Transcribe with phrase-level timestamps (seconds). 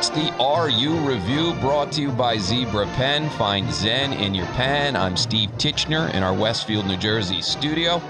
[0.00, 3.28] It's the RU Review brought to you by Zebra Pen.
[3.28, 4.96] Find Zen in your pen.
[4.96, 8.00] I'm Steve Titchener in our Westfield, New Jersey studio.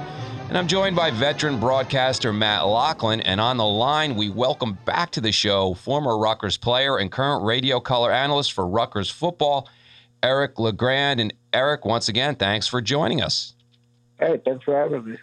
[0.48, 3.20] And I'm joined by veteran broadcaster Matt Lachlan.
[3.22, 7.44] And on the line, we welcome back to the show former Rutgers player and current
[7.44, 9.68] radio color analyst for Rutgers football,
[10.22, 11.18] Eric LeGrand.
[11.18, 13.56] And Eric, once again, thanks for joining us.
[14.20, 15.16] Hey, thanks for having me.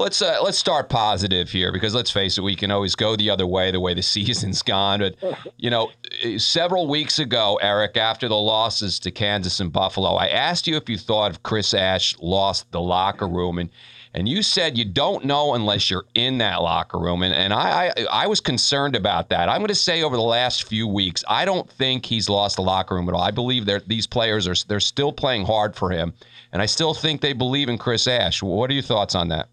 [0.00, 3.28] Let's uh, let's start positive here because let's face it, we can always go the
[3.28, 5.00] other way the way the season's gone.
[5.00, 5.14] But
[5.58, 5.90] you know,
[6.38, 10.88] several weeks ago, Eric, after the losses to Kansas and Buffalo, I asked you if
[10.88, 13.68] you thought if Chris Ash lost the locker room, and
[14.14, 17.92] and you said you don't know unless you're in that locker room, and and I
[17.94, 19.50] I, I was concerned about that.
[19.50, 22.62] I'm going to say over the last few weeks, I don't think he's lost the
[22.62, 23.20] locker room at all.
[23.20, 26.14] I believe these players are they're still playing hard for him,
[26.54, 28.42] and I still think they believe in Chris Ash.
[28.42, 29.50] What are your thoughts on that?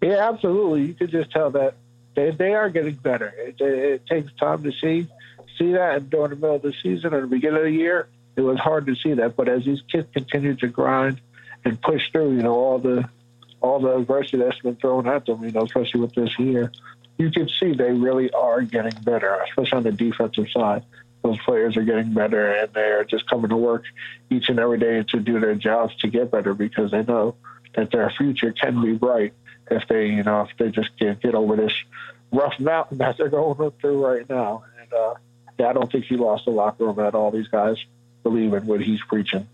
[0.00, 0.86] Yeah, absolutely.
[0.86, 1.74] You could just tell that
[2.14, 3.32] they, they are getting better.
[3.36, 5.08] It, it, takes time to see
[5.58, 8.08] see that, and during the middle of the season or the beginning of the year,
[8.36, 9.36] it was hard to see that.
[9.36, 11.20] But as these kids continue to grind
[11.64, 13.08] and push through, you know, all the
[13.60, 16.70] all the adversity that's been thrown at them, you know, especially with this year,
[17.18, 20.84] you can see they really are getting better, especially on the defensive side.
[21.22, 23.82] Those players are getting better, and they're just coming to work
[24.30, 27.34] each and every day to do their jobs to get better because they know
[27.74, 29.34] that their future can be bright
[29.70, 31.72] if they, you know, if they just can't get over this
[32.32, 34.64] rough mountain that they're going through right now.
[34.80, 35.14] And uh,
[35.58, 37.30] yeah, I don't think he lost the locker room at all.
[37.30, 37.76] These guys
[38.22, 39.48] believe in what he's preaching.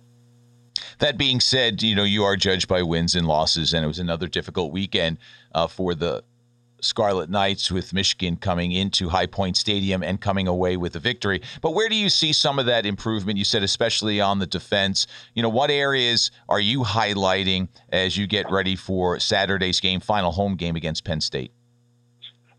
[0.98, 3.98] That being said, you know, you are judged by wins and losses, and it was
[3.98, 5.18] another difficult weekend
[5.54, 6.22] uh, for the
[6.84, 11.42] Scarlet Knights with Michigan coming into High Point Stadium and coming away with a victory.
[11.60, 13.38] But where do you see some of that improvement?
[13.38, 15.06] You said especially on the defense.
[15.34, 20.32] You know, what areas are you highlighting as you get ready for Saturday's game, final
[20.32, 21.52] home game against Penn State?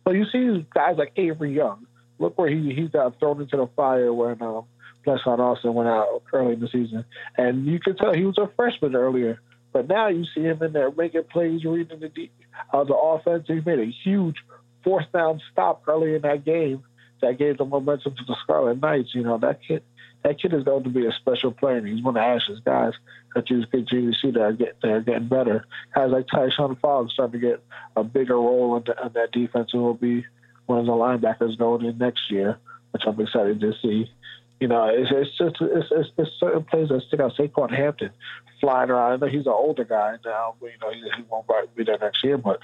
[0.05, 1.87] Well, you see guys like Avery Young.
[2.19, 4.65] Look where he he got thrown into the fire when um,
[5.05, 7.05] Blessuan Austin went out early in the season,
[7.37, 9.39] and you could tell he was a freshman earlier.
[9.75, 12.31] But now you see him in there making plays, reading the deep,
[12.71, 13.43] uh, the offense.
[13.45, 14.37] He made a huge
[14.85, 16.81] fourth down stop early in that game
[17.21, 19.09] that gave the momentum to the Scarlet Knights.
[19.13, 19.83] You know that kid,
[20.23, 21.75] that kid is going to be a special player.
[21.75, 22.93] And he's one of Ash's guys
[23.35, 25.65] that you continue to see that are, get, that are getting better.
[25.93, 27.61] Guys like Tyshon Fogg starting to get
[27.97, 30.23] a bigger role in, the, in that defense and will be
[30.67, 32.57] one of the linebackers going in next year,
[32.91, 34.09] which I'm excited to see.
[34.59, 37.35] You know, it's, it's just it's, it's, it's certain plays that stick out.
[37.37, 38.11] Saquan Hampton
[38.61, 39.11] flying around.
[39.11, 41.97] I know he's an older guy now, but, you know, he, he won't be there
[41.99, 42.59] next year, but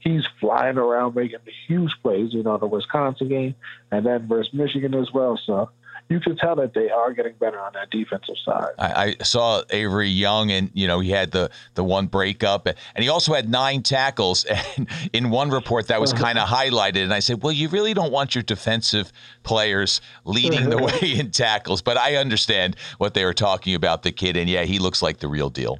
[0.00, 3.54] he's flying around making huge plays, you know, the Wisconsin game
[3.90, 5.40] and then versus Michigan as well.
[5.46, 5.70] So
[6.10, 8.72] you can tell that they are getting better on that defensive side.
[8.80, 12.76] I, I, saw Avery Young, and you know he had the the one breakup, and
[12.96, 14.44] he also had nine tackles.
[14.76, 16.22] And in one report, that was uh-huh.
[16.22, 17.02] kind of highlighted.
[17.04, 19.12] And I said, well, you really don't want your defensive
[19.42, 20.98] players leading the uh-huh.
[21.00, 24.64] way in tackles, but I understand what they were talking about the kid, and yeah,
[24.64, 25.78] he looks like the real deal.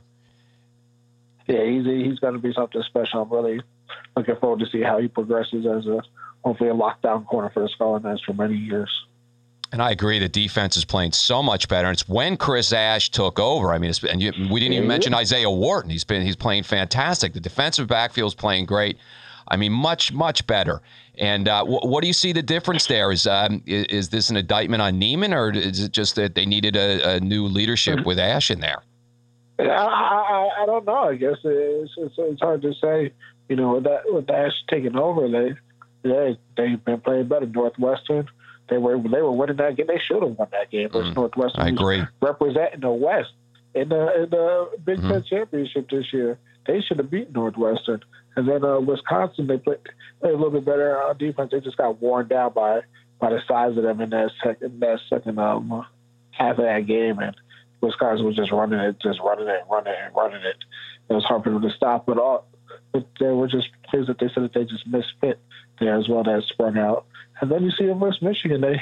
[1.46, 3.22] Yeah, he's he's going to be something special.
[3.22, 3.60] I'm really
[4.16, 6.00] looking forward to see how he progresses as a
[6.44, 8.90] hopefully a lockdown corner for the Scarlet Knights for many years.
[9.72, 11.86] And I agree, the defense is playing so much better.
[11.86, 13.72] And it's when Chris Ash took over.
[13.72, 15.90] I mean, and you, we didn't even mention Isaiah Wharton.
[15.90, 17.34] He's been he's playing fantastic.
[17.34, 18.98] The defensive backfield is playing great.
[19.46, 20.80] I mean, much much better.
[21.18, 23.12] And uh, wh- what do you see the difference there?
[23.12, 26.46] Is um, is, is this an indictment on Niemann, or is it just that they
[26.46, 28.82] needed a, a new leadership with Ash in there?
[29.60, 31.04] I, I, I don't know.
[31.04, 33.12] I guess it's, it's, it's hard to say.
[33.48, 35.54] You know, with that with Ash taking over, they
[36.02, 37.46] they they've been playing better.
[37.46, 38.28] Northwestern
[38.70, 39.86] they were they were winning that game.
[39.86, 41.62] They should have won that game versus mm, Northwestern.
[41.62, 42.02] I agree.
[42.22, 43.32] Representing the West
[43.74, 45.10] in the in the Big mm-hmm.
[45.10, 48.02] Ten championship this year, they should have beaten Northwestern.
[48.36, 49.78] And then uh, Wisconsin, they played,
[50.20, 51.50] played a little bit better on defense.
[51.50, 52.82] They just got worn down by
[53.18, 55.86] by the size of them in that second that second um,
[56.30, 57.36] half of that game, and
[57.80, 60.56] Wisconsin was just running it, just running it, running it, running it.
[61.08, 62.46] It was hard for them to stop, but all
[62.92, 65.40] but there were just things that they said that they just misfit
[65.80, 67.06] there as well that sprung out.
[67.40, 68.80] And then you see in West Michigan, they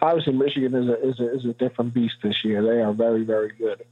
[0.00, 2.62] obviously Michigan is a, is a is a different beast this year.
[2.62, 3.84] They are very very good,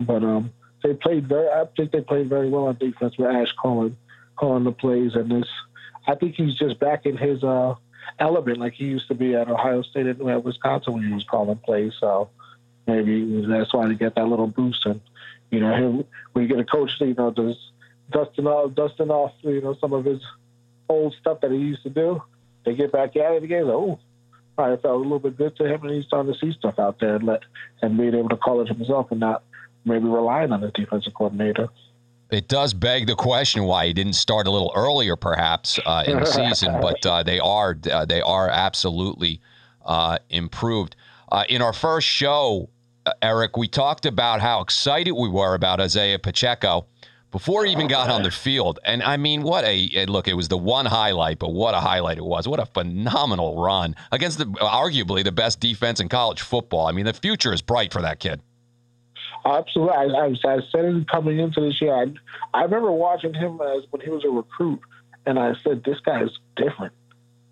[0.00, 0.52] but um,
[0.82, 1.48] they played very.
[1.48, 3.96] I think they played very well on defense with Ash calling
[4.36, 5.48] calling the plays, and this.
[6.06, 7.74] I think he's just back in his uh,
[8.18, 11.24] element like he used to be at Ohio State and at Wisconsin when he was
[11.24, 11.92] calling plays.
[12.00, 12.30] So
[12.86, 14.86] maybe that's why they get that little boost.
[14.86, 15.00] And
[15.50, 17.56] you know, him when you get a coach, you know, does
[18.10, 20.22] dusting off dusting off you know some of his
[20.88, 22.22] old stuff that he used to do
[22.64, 23.64] they get back at it again.
[23.64, 23.98] Oh,
[24.56, 26.98] probably felt a little bit good to him, and he's starting to see stuff out
[27.00, 27.42] there and let
[27.82, 29.42] and being able to call it himself and not
[29.84, 31.68] maybe relying on the defensive coordinator.
[32.30, 36.20] It does beg the question why he didn't start a little earlier, perhaps uh, in
[36.20, 36.78] the season.
[36.80, 39.40] But uh, they are uh, they are absolutely
[39.84, 40.96] uh, improved.
[41.32, 42.68] Uh, in our first show,
[43.06, 46.86] uh, Eric, we talked about how excited we were about Isaiah Pacheco
[47.30, 48.78] before he even got on the field.
[48.84, 50.28] And I mean, what a eh, look!
[50.28, 52.48] It was the one highlight, but what a highlight it was!
[52.48, 56.86] What a phenomenal run against the arguably the best defense in college football.
[56.86, 58.40] I mean, the future is bright for that kid.
[59.44, 61.94] Absolutely, I, I, I said it coming into this year.
[61.94, 62.06] I,
[62.52, 64.80] I remember watching him as when he was a recruit,
[65.24, 66.92] and I said, "This guy is different.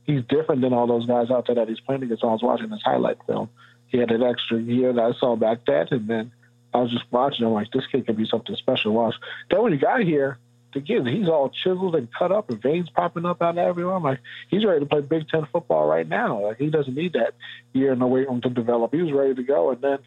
[0.05, 2.71] He's different than all those guys out there that he's playing against." I was watching
[2.71, 3.49] his highlight film.
[3.87, 6.33] He had an extra year that I saw back then, and then
[6.75, 8.93] I was just watching him like this kid could be something special.
[8.93, 9.15] Watch.
[9.51, 10.39] Then when he got here,
[10.75, 13.95] again, he's all chiseled and cut up, and veins popping up out of everywhere.
[13.95, 14.21] I'm like,
[14.51, 16.43] he's ready to play Big Ten football right now.
[16.43, 17.35] Like he doesn't need that
[17.73, 18.93] year in the weight room to develop.
[18.93, 19.99] He was ready to go, and then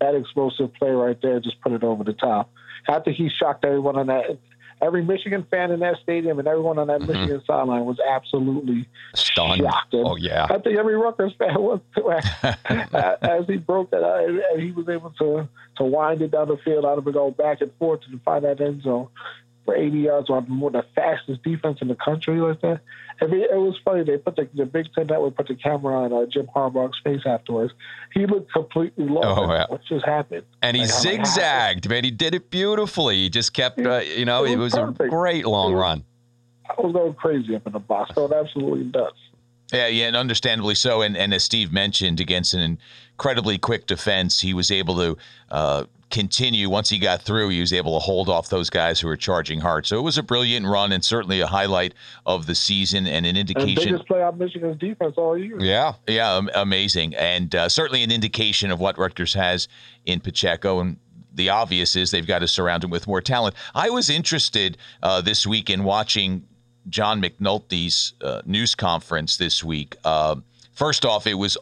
[0.00, 2.50] that explosive play right there just put it over the top.
[2.88, 4.38] I think he shocked everyone on that.
[4.82, 7.12] Every Michigan fan in that stadium and everyone on that mm-hmm.
[7.12, 9.60] Michigan sideline was absolutely stunned.
[9.60, 9.94] Shocked.
[9.94, 12.10] And oh yeah, I think every Rutgers fan was too.
[12.10, 14.02] as he broke that,
[14.52, 17.30] and he was able to to wind it down the field, out of it go
[17.30, 19.08] back and forth to find that end zone
[19.64, 22.80] for 80 yards on one of the fastest defense in the country like that.
[23.22, 24.02] I mean, it was funny.
[24.02, 27.20] They put the, the Big Ten Network put the camera on uh, Jim Harbaugh's face
[27.26, 27.72] afterwards.
[28.14, 29.26] He looked completely lost.
[29.26, 29.66] Oh, yeah.
[29.68, 30.44] What just happened?
[30.62, 32.04] And he like, zigzagged, man.
[32.04, 33.16] He did it beautifully.
[33.16, 36.04] He just kept, uh, you know, it was, it was a great long was, run.
[36.68, 38.12] I was going crazy up in the box.
[38.14, 39.18] Going absolutely nuts.
[39.72, 41.02] Yeah, yeah, and understandably so.
[41.02, 42.78] And and as Steve mentioned, against an
[43.12, 45.16] incredibly quick defense, he was able to
[45.50, 47.48] uh, continue once he got through.
[47.48, 49.86] He was able to hold off those guys who were charging hard.
[49.86, 51.94] So it was a brilliant run and certainly a highlight
[52.26, 53.78] of the season and an indication.
[53.78, 55.58] And biggest play on Michigan's defense all year.
[55.60, 59.68] Yeah, yeah, amazing, and uh, certainly an indication of what Rutgers has
[60.04, 60.96] in Pacheco and.
[61.32, 63.54] The obvious is they've got to surround him with more talent.
[63.72, 66.44] I was interested uh, this week in watching
[66.88, 69.96] John McNulty's uh, news conference this week.
[70.04, 70.36] Uh,
[70.72, 71.56] first off, it was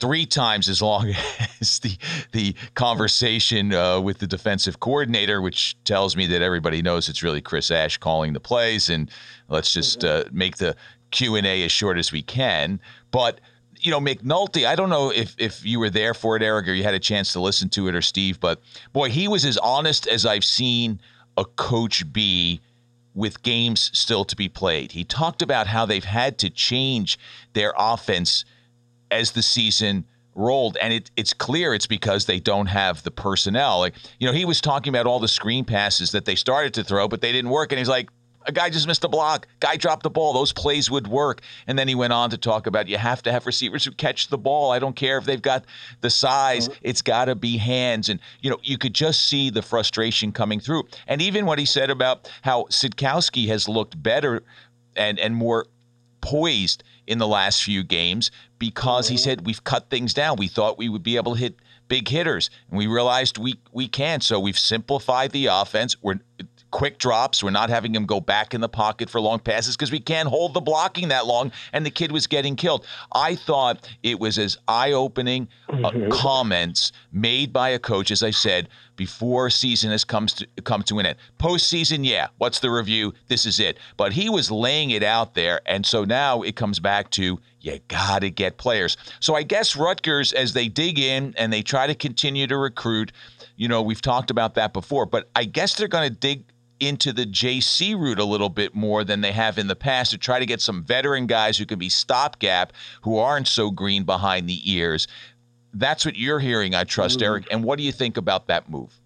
[0.00, 1.12] three times as long
[1.60, 1.96] as the
[2.32, 7.40] the conversation uh, with the defensive coordinator, which tells me that everybody knows it's really
[7.40, 9.10] Chris Ash calling the plays, and
[9.48, 10.28] let's just mm-hmm.
[10.28, 10.76] uh, make the
[11.10, 12.80] Q and A as short as we can.
[13.10, 13.40] But
[13.80, 16.72] you know, McNulty, I don't know if if you were there for it, Eric, or
[16.72, 18.60] you had a chance to listen to it, or Steve, but
[18.92, 21.00] boy, he was as honest as I've seen
[21.36, 22.60] a coach be
[23.14, 24.92] with games still to be played.
[24.92, 27.18] He talked about how they've had to change
[27.52, 28.44] their offense
[29.10, 30.76] as the season rolled.
[30.80, 33.80] And it, it's clear it's because they don't have the personnel.
[33.80, 36.84] Like you know he was talking about all the screen passes that they started to
[36.84, 37.72] throw but they didn't work.
[37.72, 38.08] And he's like
[38.46, 39.46] a guy just missed a block.
[39.60, 40.32] Guy dropped the ball.
[40.32, 41.42] Those plays would work.
[41.66, 44.28] And then he went on to talk about you have to have receivers who catch
[44.28, 44.70] the ball.
[44.70, 45.66] I don't care if they've got
[46.00, 46.68] the size.
[46.68, 46.78] Mm-hmm.
[46.82, 48.08] it's got to be hands.
[48.08, 50.84] And you know you could just see the frustration coming through.
[51.06, 54.42] And even what he said about how Sitkowski has looked better
[54.96, 55.66] and and more
[56.20, 60.36] poised in the last few games because he said we've cut things down.
[60.36, 61.56] We thought we would be able to hit
[61.88, 64.22] big hitters, and we realized we we can't.
[64.22, 65.96] So we've simplified the offense.
[66.02, 66.20] We're
[66.70, 67.42] quick drops.
[67.42, 70.28] We're not having him go back in the pocket for long passes because we can't
[70.28, 71.52] hold the blocking that long.
[71.72, 72.86] And the kid was getting killed.
[73.12, 76.10] I thought it was as eye opening uh, mm-hmm.
[76.10, 80.98] comments made by a coach, as I said, before season has comes to come to
[80.98, 81.16] an end.
[81.38, 82.28] Postseason, yeah.
[82.38, 83.14] What's the review?
[83.28, 83.78] This is it.
[83.96, 87.78] But he was laying it out there, and so now it comes back to you
[87.88, 88.96] got to get players.
[89.20, 93.12] So I guess Rutgers, as they dig in and they try to continue to recruit,
[93.56, 96.44] you know, we've talked about that before, but I guess they're going to dig
[96.80, 100.18] into the JC route a little bit more than they have in the past to
[100.18, 104.48] try to get some veteran guys who can be stopgap, who aren't so green behind
[104.48, 105.06] the ears.
[105.74, 107.24] That's what you're hearing, I trust, mm-hmm.
[107.24, 107.46] Eric.
[107.50, 108.98] And what do you think about that move?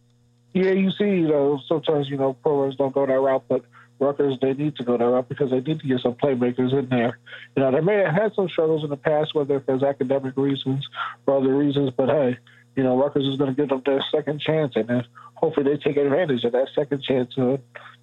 [0.54, 3.64] Yeah, you see, you know, sometimes, you know, pros don't go that route, but
[4.02, 6.88] Rutgers, they need to go that route because they need to get some playmakers in
[6.88, 7.18] there.
[7.56, 10.86] You know, they may have had some struggles in the past, whether it's academic reasons
[11.26, 12.38] or other reasons, but hey,
[12.76, 15.76] you know, Rutgers is going to give them their second chance, and then hopefully they
[15.76, 17.58] take advantage of that second chance to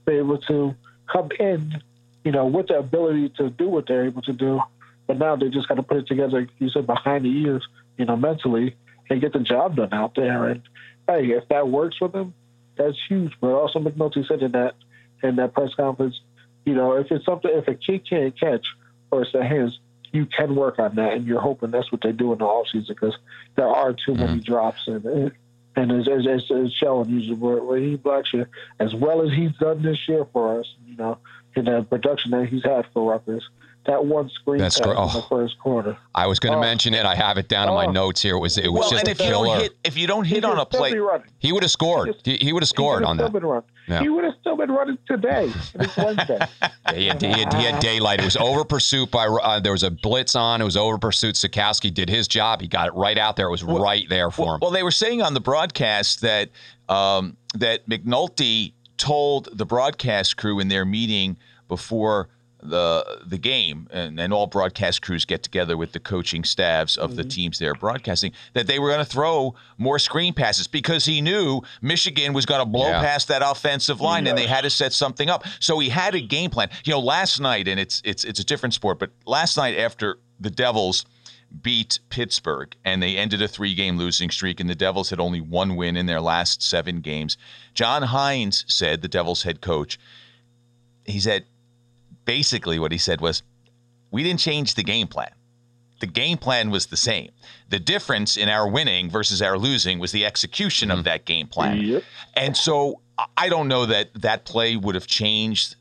[0.05, 0.75] be able to
[1.11, 1.81] come in,
[2.23, 4.61] you know, with the ability to do what they're able to do.
[5.07, 7.67] But now they just got to put it together, like you said, behind the ears,
[7.97, 8.75] you know, mentally,
[9.09, 10.45] and get the job done out there.
[10.45, 10.61] And
[11.07, 12.33] hey, if that works for them,
[12.75, 13.33] that's huge.
[13.41, 14.75] But also, McNulty said in that
[15.23, 16.21] in that press conference,
[16.65, 18.65] you know, if it's something, if a kid can't catch
[19.11, 19.79] or it's the hands,
[20.11, 22.67] you can work on that, and you're hoping that's what they do in the off
[22.67, 23.17] season because
[23.55, 24.25] there are too mm-hmm.
[24.25, 25.31] many drops and
[25.75, 28.45] and as as, as, as Sheldon uses where, where he blocks you
[28.79, 31.17] as well as he's done this year for us, you know,
[31.55, 33.47] in the production that he's had for Rutgers.
[33.89, 34.97] That one screen That's pass great.
[34.97, 35.07] in Oh.
[35.13, 35.97] the first quarter.
[36.13, 36.61] I was going to Oh.
[36.61, 37.05] mention it.
[37.07, 37.91] I have it down in my Oh.
[37.91, 38.35] notes here.
[38.35, 39.59] It was it was well, just a if you don't killer.
[39.61, 40.93] hit if you don't hit on a still play,
[41.39, 42.15] he would have scored.
[42.23, 43.23] He, he would have scored on that.
[43.23, 43.69] have still been running.
[43.87, 44.01] Yeah.
[44.01, 45.51] He would have still been running today.
[45.73, 46.37] and It's Wednesday.
[46.61, 48.19] Yeah, he, had, he, had, he had daylight.
[48.21, 49.25] It was over pursuit by.
[49.25, 50.61] Uh, there was a blitz on.
[50.61, 51.33] It was over pursuit.
[51.33, 52.61] Sitkowski did his job.
[52.61, 53.47] He got it right out there.
[53.47, 54.59] It was right there for him.
[54.61, 56.49] Well, they were saying on the broadcast that
[56.89, 62.29] um, that McNulty told the broadcast crew in their meeting before
[62.61, 67.15] the the game, and, and all broadcast crews get together with the coaching staffs of
[67.15, 67.29] the mm-hmm.
[67.29, 71.61] teams they're broadcasting, that they were going to throw more screen passes because he knew
[71.81, 73.01] Michigan was going to blow Yeah.
[73.01, 75.45] past that offensive line, and they had to set something up.
[75.59, 76.69] So he had a game plan.
[76.83, 80.19] You know, last night, and it's it's it's a different sport, but last night after
[80.39, 81.05] the Devils
[81.61, 85.41] beat Pittsburgh and they ended a three game losing streak, and the Devils had only
[85.41, 87.37] one win in their last seven games.
[87.73, 89.97] John Hynes said, the Devils head coach,
[91.05, 91.45] he said,
[92.29, 93.41] basically what he said was,
[94.11, 95.31] we didn't change the game plan.
[95.99, 97.31] The game plan was the same.
[97.69, 101.05] The difference in our winning versus our losing was the execution of mm-hmm.
[101.05, 101.77] that game plan.
[101.77, 102.03] Yep.
[102.35, 105.75] And so I- I don't know that that play would have changed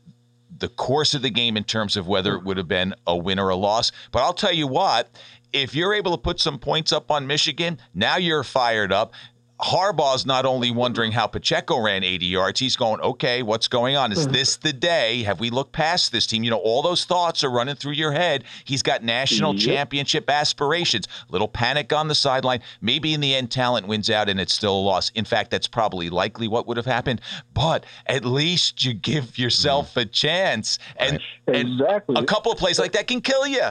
[0.57, 3.37] the course of the game in terms of whether it would have been a win
[3.37, 3.91] or a loss.
[4.11, 5.07] But I'll tell you what,
[5.53, 9.13] if you're able to put some points up on Michigan, now you're fired up.
[9.61, 14.11] Harbaugh's not only wondering how Pacheco ran 80 yards, he's going, okay, what's going on?
[14.11, 14.31] Is hmm.
[14.31, 15.23] this the day?
[15.23, 16.43] Have we looked past this team?
[16.43, 18.45] You know, all those thoughts are running through your head.
[18.63, 19.63] He's got national Yep.
[19.63, 21.07] championship aspirations.
[21.29, 22.61] Little panic on the sideline.
[22.81, 25.11] Maybe in the end, talent wins out and it's still a loss.
[25.13, 27.19] In fact, that's probably likely what would have happened.
[27.53, 29.99] But at least you give yourself hmm.
[29.99, 30.79] a chance.
[30.95, 32.15] And, and Exactly.
[32.17, 33.69] a couple of plays like that can kill you.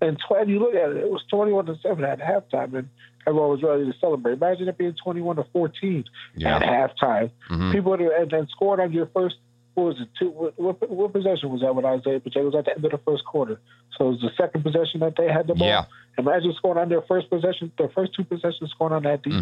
[0.00, 2.88] And tw- you look at it, it was 21 to 7 at halftime, and
[3.26, 4.34] everyone was ready to celebrate.
[4.34, 6.04] Imagine it being 21 to 14
[6.36, 6.56] Yeah.
[6.56, 7.30] at halftime.
[7.50, 7.72] Mhm.
[7.72, 9.36] People have, and then scored on your first,
[9.74, 12.40] what was it, two, what, what, what possession was that with Isaiah Pacheco?
[12.40, 13.60] It was at the end of the first quarter.
[13.96, 15.68] So it was the second possession that they had the ball.
[15.68, 15.84] Yeah.
[16.18, 19.40] Imagine scoring on their first possession, their first two possessions scoring on that Mm-hmm.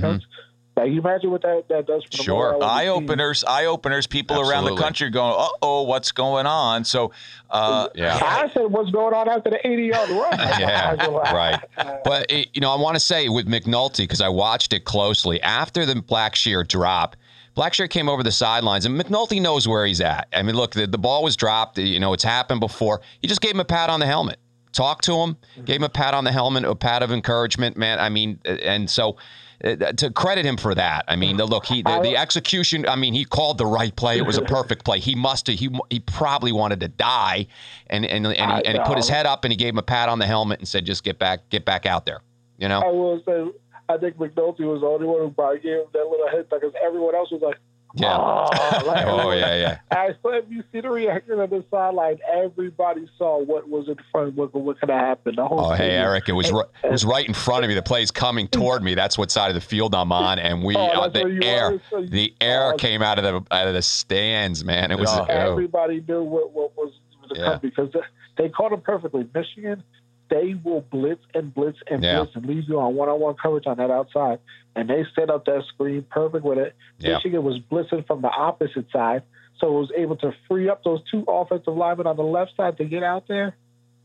[0.74, 0.86] Defense.
[0.86, 2.56] Like, you imagine what that, that does for the Sure.
[2.58, 4.06] the Eye openers, eye openers.
[4.06, 7.12] People around the country going, "Uh oh, what's going on?" So,
[7.50, 8.18] uh, Yeah.
[8.22, 10.32] I said, what's going on after the 80 yard run?
[10.60, 12.00] Yeah, I was like, right.
[12.04, 15.40] But it, you know, I want to say with McNulty because I watched it closely
[15.42, 17.16] after the Blackshear drop.
[17.56, 20.28] Blackshear came over the sidelines, and McNulty knows where he's at.
[20.32, 21.78] I mean, look, the, the ball was dropped.
[21.78, 23.00] You know, it's happened before.
[23.20, 24.38] He just gave him a pat on the helmet,
[24.72, 27.98] talked to him, gave him a pat on the helmet, a pat of encouragement, man.
[27.98, 29.16] I mean, and so.
[29.64, 32.86] Uh, To credit him for that, I mean, the, look, he the, the execution.
[32.88, 34.18] I mean, he called the right play.
[34.18, 35.00] It was a perfect play.
[35.00, 35.58] He must have.
[35.58, 37.46] He he probably wanted to die,
[37.88, 39.82] and and and he, and he put his head up and he gave him a
[39.82, 42.20] pat on the helmet and said, "Just get back, get back out there."
[42.58, 42.80] You know?
[42.80, 46.06] I will say, I think McNulty was the only one who probably gave him that
[46.06, 47.56] little hit because everyone else was like,
[47.94, 48.16] Yeah.
[48.18, 49.78] oh, like, Oh yeah, yeah.
[49.90, 53.97] I saw if you see the reaction on the sideline, everybody saw what was in
[54.12, 55.38] front, of what, what could have happened.
[55.38, 55.90] The whole Oh hey.
[55.90, 57.75] Eric, it was ri- it was right in front of me.
[57.75, 58.94] The play's coming toward me.
[58.94, 62.06] That's what side of the field I'm on, and we Oh, uh, the air, are?
[62.06, 64.90] The air came out of the out of the stands, man.
[64.90, 66.92] It was oh, Everybody knew what, what was
[67.28, 67.44] to Yeah.
[67.52, 68.00] come because they,
[68.44, 69.26] they called him perfectly.
[69.35, 69.82] Michigan,
[70.30, 72.20] they will blitz and blitz and Yeah.
[72.20, 74.38] blitz and leave you on one-on-one coverage on that outside,
[74.76, 76.75] and they set up that screen perfect with it.
[76.99, 77.14] Yeah.
[77.14, 79.22] Michigan was blitzing from the opposite side,
[79.58, 82.78] so it was able to free up those two offensive linemen on the left side
[82.78, 83.56] to get out there.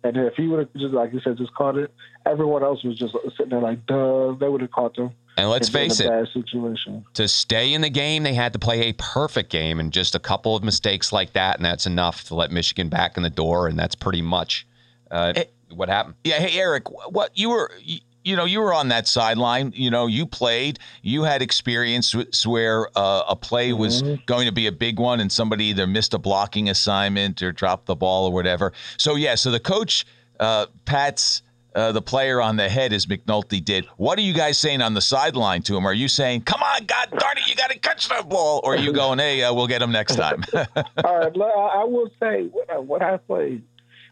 [0.03, 1.91] And if he would have just, like you said, just caught it,
[2.27, 5.11] everyone else was just sitting there like, duh, they would have caught them.
[5.37, 7.03] and let's in- in face it, situation.
[7.13, 10.19] to stay in the game, they had to play a perfect game, and just a
[10.19, 13.67] couple of mistakes like that, and that's enough to let Michigan back in the door,
[13.67, 14.65] and that's pretty much
[15.11, 15.43] uh, Eh.
[15.75, 16.15] What happened.
[16.23, 16.39] yeah.
[16.39, 17.71] Hey, Eric, what you were.
[17.79, 19.71] You, you know, you were on that sideline.
[19.75, 20.79] You know, you played.
[21.03, 25.31] You had experience where uh, a play was going to be a big one, and
[25.31, 28.73] somebody either missed a blocking assignment or dropped the ball or whatever.
[28.97, 30.07] So yeah, so the coach
[30.39, 31.43] uh, pats
[31.75, 33.85] uh, the player on the head as McNulty did.
[33.97, 35.85] What are you guys saying on the sideline to him?
[35.85, 38.73] Are you saying, "Come on, God darn it, you got to catch that ball," or
[38.73, 40.43] are you going, "Hey, uh, we'll get him next time"?
[40.55, 43.61] All right, I I will say what I, when I played,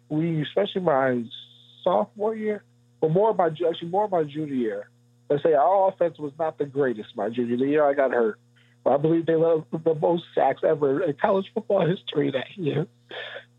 [0.09, 1.23] we especially my
[1.83, 2.63] sophomore year,
[3.01, 4.89] but more my actually more my junior year.
[5.29, 8.39] Let's say our offense was not the greatest my junior the year I got hurt.
[8.83, 12.87] But I believe they led the most sacks ever in college football history that year.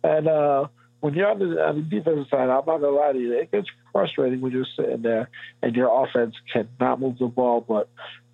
[0.03, 0.67] And uh,
[1.01, 3.51] when you're on the, on the defensive side, I'm not gonna lie to you, it
[3.51, 5.31] gets frustrating when you're sitting there
[5.63, 7.61] and your offense cannot move the ball.
[7.61, 7.89] But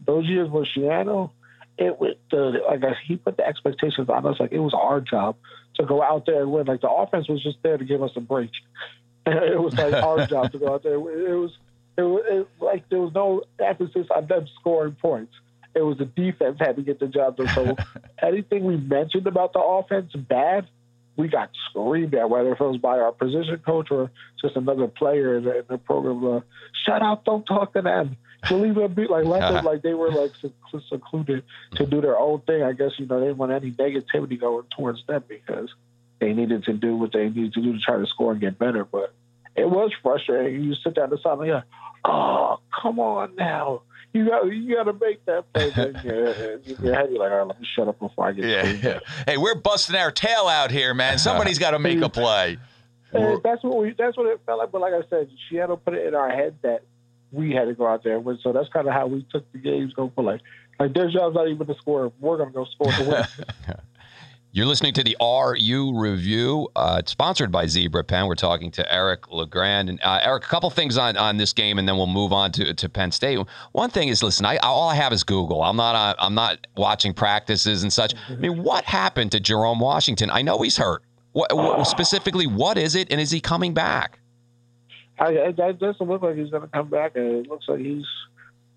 [0.04, 1.30] those years with Schiano,
[1.78, 5.00] it was the like I, he put the expectations on us like it was our
[5.00, 5.36] job
[5.76, 6.66] to go out there and win.
[6.66, 8.50] Like the offense was just there to give us a break.
[9.26, 10.94] It was like our job to go out there.
[10.94, 11.00] It
[11.36, 11.56] was
[11.96, 15.32] it was it, like there was no emphasis on them scoring points.
[15.74, 17.48] It was the defense had to get the job done.
[17.48, 17.76] So
[18.22, 20.66] anything we mentioned about the offense bad,
[21.16, 24.10] we got screamed at, whether it was by our position coach or
[24.40, 26.24] just another player in the, in the program.
[26.24, 26.40] Uh,
[26.86, 27.24] Shut up!
[27.24, 28.16] Don't talk to them.
[28.48, 30.32] Believe it, be like let them like they were like
[30.88, 32.62] secluded to do their own thing.
[32.62, 35.68] I guess you know they didn't want any negativity going towards them because
[36.20, 38.58] they needed to do what they needed to do to try to score and get
[38.58, 38.84] better.
[38.84, 39.12] But
[39.56, 40.62] it was frustrating.
[40.62, 41.64] You sit down the side like,
[42.04, 45.70] oh, come on now you got you got to make that play.
[45.70, 48.44] Then you're, you're like, all right, let me shut up before I get.
[48.44, 49.00] Yeah, yeah.
[49.26, 51.18] Hey, we're busting our tail out here, man.
[51.18, 52.58] Somebody's got to make a play.
[53.12, 53.94] And that's what we.
[53.96, 54.72] That's what it felt like.
[54.72, 56.82] But like I said, she had to put it in our head that
[57.32, 58.38] we had to go out there and win.
[58.42, 59.92] So that's kind of how we took the games.
[59.94, 60.40] Go for like,
[60.78, 62.12] like their job's not even to score.
[62.20, 63.76] We're gonna go score to win.
[64.52, 66.68] You're listening to the RU Review.
[66.74, 68.26] Uh, it's sponsored by Zebra Pen.
[68.26, 69.88] We're talking to Eric LeGrand.
[69.88, 72.50] And uh, Eric, a couple things on, on this game, and then we'll move on
[72.52, 73.38] to, to Penn State.
[73.70, 75.62] One thing is, listen, I, all I have is Google.
[75.62, 78.12] I'm not uh, I'm not watching practices and such.
[78.28, 80.30] I mean, what happened to Jerome Washington?
[80.30, 81.04] I know he's hurt.
[81.30, 82.48] What, what specifically?
[82.48, 84.18] What is it, and is he coming back?
[85.20, 87.12] I, it doesn't look like he's going to come back.
[87.14, 88.06] It looks like he's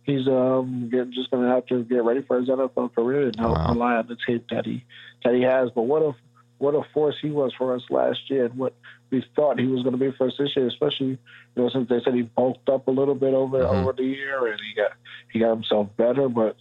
[0.03, 3.69] he's um just going to have to get ready for his NFL career and wow.
[3.69, 4.85] rely on the tape that he
[5.23, 5.69] that he has.
[5.71, 6.15] But what a
[6.57, 8.73] what a force he was for us last year, and what
[9.09, 10.67] we thought he was going to be for us this year.
[10.67, 11.17] Especially, you
[11.55, 13.75] know, since they said he bulked up a little bit over mm-hmm.
[13.75, 14.91] over the year, and he got
[15.31, 16.55] he got himself better, but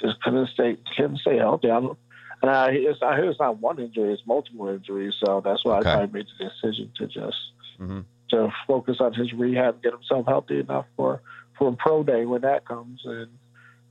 [0.00, 1.70] just couldn't stay couldn't stay healthy.
[1.70, 1.98] I don't,
[2.40, 5.14] and I, it's, I hear it's not one injury; it's multiple injuries.
[5.24, 5.90] So that's why okay.
[5.90, 7.36] I made the decision to just
[7.80, 8.00] mm-hmm.
[8.30, 11.20] to focus on his rehab, and get himself healthy enough for
[11.58, 13.00] for pro day when that comes.
[13.04, 13.28] And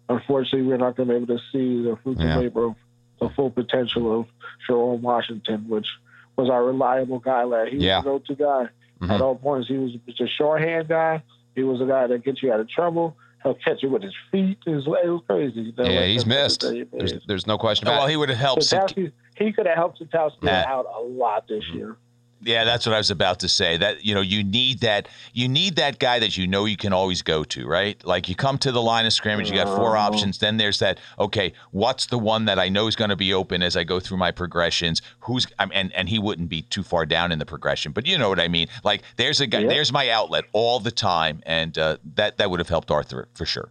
[0.09, 2.35] unfortunately, we're not going to be able to see the fruits yeah.
[2.35, 2.75] of labor of
[3.19, 4.27] the full potential of
[4.65, 5.87] Jerome Washington, which
[6.35, 7.43] was our reliable guy.
[7.43, 7.97] Like he yeah.
[7.97, 8.69] was the go-to guy
[9.01, 9.11] mm-hmm.
[9.11, 9.67] at all points.
[9.67, 11.23] He was just a shorthand guy.
[11.55, 13.17] He was a guy that gets you out of trouble.
[13.43, 14.57] He'll catch you with his feet.
[14.65, 15.61] It was, it was crazy.
[15.61, 16.61] You know, yeah, like he's missed.
[16.61, 18.03] There's, there's, no question about well, it.
[18.03, 18.95] Well, he would have helped.
[19.37, 21.77] he could have helped Sitkowski out a lot this mm-hmm.
[21.77, 21.97] year.
[22.41, 23.77] Yeah, that's what I was about to say.
[23.77, 26.93] That you know, you need that you need that guy that you know you can
[26.93, 28.03] always go to, right?
[28.05, 30.07] Like you come to the line of scrimmage, you got four uh-huh.
[30.07, 30.37] options.
[30.37, 30.99] Then there's that.
[31.17, 33.99] Okay, what's the one that I know is going to be open as I go
[33.99, 35.01] through my progressions?
[35.21, 38.17] Who's i and and he wouldn't be too far down in the progression, but you
[38.17, 38.67] know what I mean.
[38.83, 39.69] Like there's a guy, yeah.
[39.69, 43.45] there's my outlet all the time, and uh, that that would have helped Arthur for
[43.45, 43.69] sure.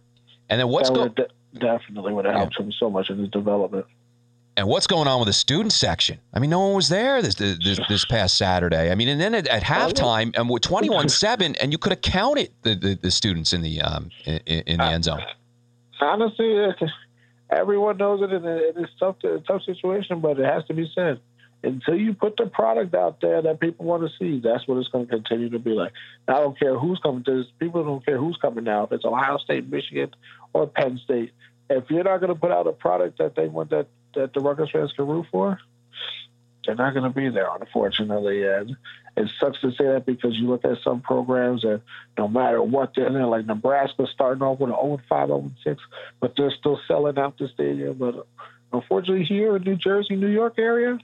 [0.49, 1.13] And then what's going?
[1.13, 1.27] De-
[1.59, 3.85] definitely would have helped him so much in his development.
[4.57, 6.19] And what's going on with the student section?
[6.33, 8.91] I mean, no one was there this this, this past Saturday.
[8.91, 11.91] I mean, and then at, at halftime, and with twenty one seven, and you could
[11.91, 15.21] have counted the, the, the, students in the um in, in the end zone.
[16.01, 16.73] Honestly,
[17.51, 20.91] everyone knows it, and it's tough to, a tough situation, but it has to be
[20.95, 21.19] said.
[21.63, 24.87] Until you put the product out there that people want to see, that's what it's
[24.89, 25.91] going to continue to be like.
[26.27, 27.51] I don't care who's coming to this.
[27.59, 28.85] People don't care who's coming now.
[28.85, 30.11] If it's Ohio State, Michigan,
[30.53, 31.31] or Penn State,
[31.69, 33.87] if you're not going to put out a product that they want that
[34.17, 35.59] that the Rutgers fans can root for,
[36.65, 38.45] they're not going to be there, unfortunately.
[38.45, 38.75] And
[39.15, 41.81] it sucks to say that because you look at some programs and
[42.17, 45.81] no matter what they're in, like Nebraska starting off with an 0 5, 0 6,
[46.19, 47.97] but they're still selling out the stadium.
[47.97, 48.27] But
[48.73, 50.99] unfortunately, here in New Jersey, New York area,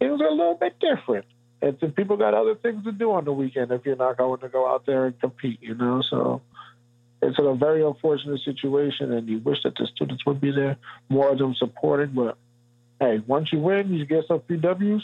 [0.00, 1.24] things are a little bit different.
[1.62, 4.48] And people got other things to do on the weekend if you're not going to
[4.48, 6.02] go out there and compete, you know?
[6.02, 6.42] So
[7.22, 10.76] it's a very unfortunate situation, and you wish that the students would be there,
[11.08, 12.36] more of them supporting, but
[13.00, 15.02] hey, once you win, you get some PWs.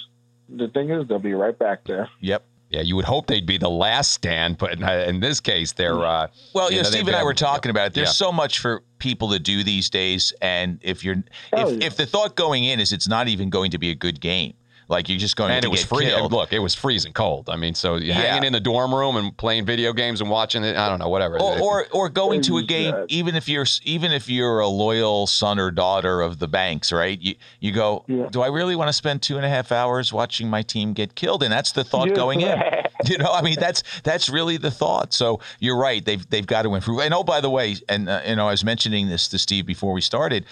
[0.49, 2.09] The thing is, they'll be right back there.
[2.21, 2.45] Yep.
[2.71, 6.07] Yeah, you would hope they'd be the last stand, but in this case, they're.
[6.07, 7.95] Uh, well, you know, Steve and I were talking about it.
[7.95, 8.13] There's yeah.
[8.13, 11.87] so much for people to do these days, and if you're, if, yeah.
[11.87, 14.55] if the thought going in is it's not even going to be a good game,
[14.89, 16.33] like you're just going and to it was free- killed.
[16.33, 17.49] Look, it was freezing cold.
[17.49, 18.15] I mean, so yeah.
[18.15, 20.77] hanging in the dorm room and playing video games and watching it.
[20.77, 21.39] I don't know, whatever.
[21.41, 25.27] Or or, or going to a game, even if you're even if you're a loyal
[25.27, 27.21] son or daughter of the banks, right?
[27.21, 28.29] You you go, yeah.
[28.31, 31.15] do I really want to spend two and a half hours watching my team get
[31.15, 31.43] killed?
[31.43, 32.15] And that's the thought yeah.
[32.15, 32.63] going in.
[33.05, 35.13] You know, I mean, that's that's really the thought.
[35.13, 36.05] So you're right.
[36.05, 37.01] They've they've got to improve.
[37.01, 39.67] And oh, by the way, and uh, you know, I was mentioning this to Steve
[39.67, 40.47] before we started.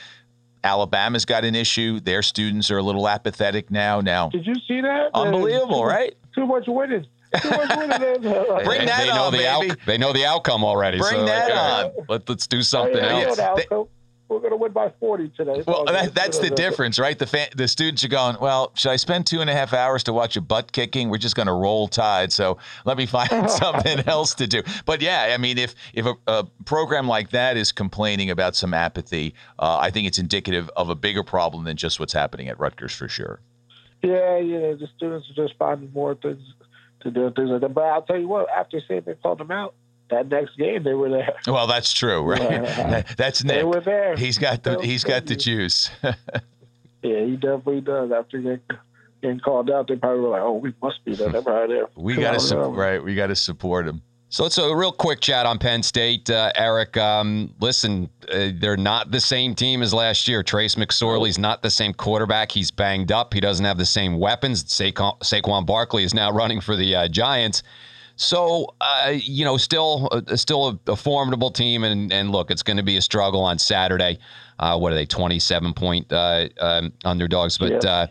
[0.64, 2.01] Alabama's got an issue.
[2.01, 4.01] Their students are a little apathetic now.
[4.01, 5.11] Now, did you see that?
[5.14, 6.14] Unbelievable, uh, too, right?
[6.35, 7.07] Too much winning.
[7.40, 8.20] Too much winning.
[8.20, 9.70] Bring that they on, know the baby.
[9.70, 10.99] Out, they know the outcome already.
[10.99, 12.07] Bring so that like, on.
[12.09, 13.88] Let, us do something oh, yeah, else
[14.31, 15.62] we're going to win by 40 today.
[15.66, 17.19] Well, that, that's the difference, right?
[17.19, 20.05] The fan, the students are going, well, should I spend two and a half hours
[20.05, 21.11] to watch a butt kicking?
[21.11, 22.33] We're just going to roll tide.
[22.33, 24.62] So let me find something else to do.
[24.87, 28.73] But yeah, I mean, if if a, a program like that is complaining about some
[28.73, 32.59] apathy, uh, I think it's indicative of a bigger problem than just what's happening at
[32.61, 33.40] Rutgers for sure.
[34.03, 36.40] Yeah, yeah, the students are just finding more things
[37.01, 37.75] to do things like that.
[37.75, 39.75] But I'll tell you what, after saying they called them out,
[40.11, 41.35] that next game they were there.
[41.46, 43.07] Well, that's true, right?
[43.16, 43.57] that's Nick.
[43.57, 44.16] They were there.
[44.16, 45.90] He's got the he's got the juice.
[46.03, 48.12] yeah, he definitely does.
[48.12, 48.61] After
[49.23, 51.31] getting called out, they probably were like, "Oh, we must be there.
[51.31, 52.77] They're right there." We got to support.
[52.77, 54.03] Right, we got to support them.
[54.33, 56.96] So it's a real quick chat on Penn State, uh, Eric.
[56.96, 60.44] Um, listen, uh, they're not the same team as last year.
[60.44, 62.53] Trace McSorley's not the same quarterback.
[62.53, 63.35] He's banged up.
[63.35, 64.62] He doesn't have the same weapons.
[64.62, 67.64] Saquon, Saquon Barkley is now running for the uh, Giants.
[68.20, 72.62] So uh, you know, still, uh, still a, a, formidable team, and and look, it's
[72.62, 74.18] going to be a struggle on Saturday.
[74.59, 77.56] Uh, what are they, twenty-seven point um, underdogs?
[77.56, 78.09] But yeah.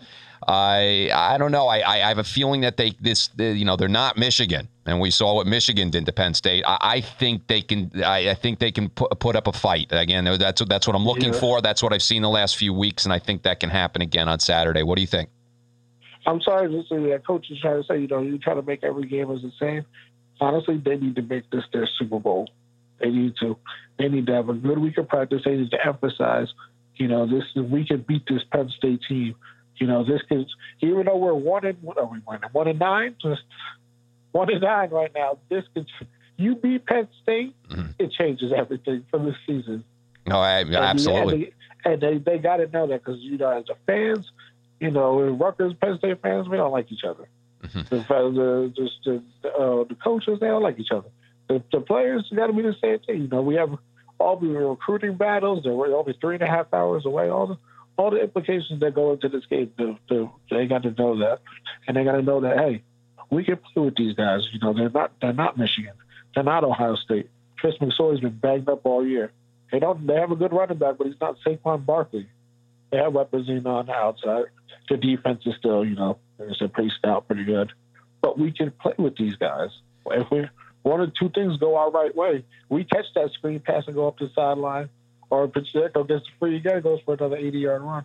[0.47, 1.67] I I don't know.
[1.67, 4.99] I, I have a feeling that they this they, you know they're not Michigan, and
[4.99, 6.63] we saw what Michigan did to Penn State.
[6.65, 7.91] I, I think they can.
[8.03, 10.25] I, I, think they can put, put up a fight again.
[10.39, 11.39] That's that's what I'm looking yeah.
[11.39, 11.61] for.
[11.61, 14.27] That's what I've seen the last few weeks, and I think that can happen again
[14.27, 14.81] on Saturday.
[14.81, 15.29] What do you think?
[16.25, 18.61] I'm sorry to say that coach is trying to say you know you try to
[18.61, 19.85] make every game as the same.
[20.41, 22.49] Honestly, they need to make this their Super Bowl.
[22.99, 23.57] They need to.
[23.97, 25.41] They need to have a good week of practice.
[25.43, 26.47] They need to emphasize,
[26.95, 29.35] you know, this we can beat this Penn State team
[29.79, 30.45] you know, this is
[30.81, 32.49] even though we're one and what are we winning?
[32.51, 33.41] One and nine, just
[34.31, 35.39] one and nine right now.
[35.49, 35.87] This could
[36.37, 37.91] you beat Penn State, mm-hmm.
[37.97, 39.83] it changes everything for this season.
[40.25, 41.53] No, I, and absolutely.
[41.85, 44.31] and they, and they, they got to know that because you know, as the fans,
[44.79, 47.27] you know, Rutgers Penn State fans, we don't like each other.
[47.63, 47.95] Mm-hmm.
[47.95, 51.09] The, the, just the, uh, the coaches, they don't like each other.
[51.47, 53.23] The, the players got to be the same thing.
[53.23, 53.77] You know, we have
[54.17, 55.63] all the recruiting battles.
[55.63, 57.29] They're only three and a half hours away.
[57.29, 57.57] All the
[57.97, 59.71] all the implications that go into this game.
[59.77, 61.39] To, to, they got to know that,
[61.87, 62.83] and they got to know that hey,
[63.29, 64.47] we can play with these guys.
[64.53, 65.93] You know, they're not they're not Michigan,
[66.33, 67.29] they're not Ohio State.
[67.57, 69.31] Chris McSorley's been banged up all year.
[69.71, 72.27] They don't they have a good running back, but he's not Saquon Barkley.
[72.91, 74.45] They have weapons know, on the outside.
[74.89, 77.71] The defense is still, you know, it's a pretty stout, pretty good.
[78.21, 79.69] But we can play with these guys.
[80.07, 80.47] If we
[80.81, 84.07] one or two things go our right way, we catch that screen pass and go
[84.07, 84.89] up the sideline
[85.29, 88.03] or Pacheco gets the free again, goes for another 80 yard run.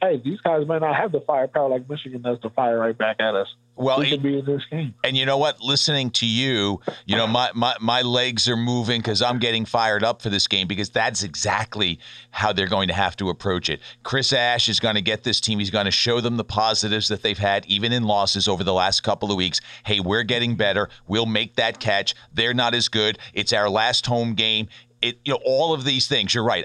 [0.00, 3.16] Hey, these guys might not have the firepower like Michigan does to fire right back
[3.20, 3.48] at us.
[3.76, 4.94] Well, we be in this game.
[5.04, 5.60] And you know what?
[5.60, 10.02] Listening to you, you know, my my, my legs are moving because I'm getting fired
[10.02, 11.98] up for this game because that's exactly
[12.30, 13.80] how they're going to have to approach it.
[14.02, 15.58] Chris Ash is going to get this team.
[15.58, 18.72] He's going to show them the positives that they've had, even in losses over the
[18.72, 19.60] last couple of weeks.
[19.84, 20.88] Hey, we're getting better.
[21.06, 22.14] We'll make that catch.
[22.32, 23.18] They're not as good.
[23.34, 24.68] It's our last home game
[25.02, 26.34] it you know all of these things.
[26.34, 26.64] You're right.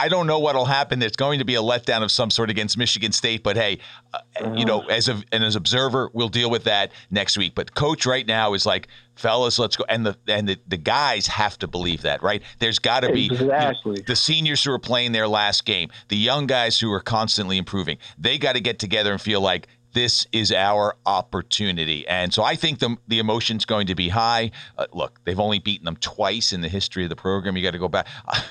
[0.00, 0.98] I don't know what'll happen.
[0.98, 3.80] There's going to be a letdown of some sort against Michigan State, but hey,
[4.14, 4.20] uh,
[4.56, 7.54] you know, as a and as observer, we'll deal with that next week.
[7.54, 9.84] But coach right now is like, fellas, let's go.
[9.90, 12.42] And the and the, the guys have to believe that, right?
[12.60, 13.92] There's got to be exactly.
[13.92, 17.02] you know, the seniors who are playing their last game, the young guys who are
[17.02, 17.98] constantly improving.
[18.16, 22.06] They got to get together and feel like this is our opportunity.
[22.06, 24.50] And so I think the, the emotion's going to be high.
[24.78, 27.56] Uh, look, they've only beaten them twice in the history of the program.
[27.56, 28.06] You got to go back.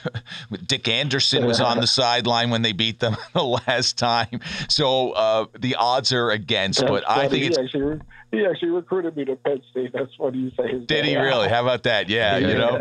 [0.67, 4.39] Dick Anderson was on the sideline when they beat them the last time.
[4.67, 7.58] So uh, the odds are against, but I think it's.
[7.58, 7.99] Actually,
[8.32, 9.91] he actually recruited me to Penn State.
[9.91, 10.86] That's what he says.
[10.86, 11.49] Did he really?
[11.49, 12.10] How about that?
[12.10, 12.47] Yeah, yeah.
[12.47, 12.80] you know,